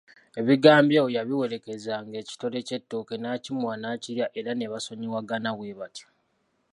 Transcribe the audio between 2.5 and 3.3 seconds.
ky’ettooke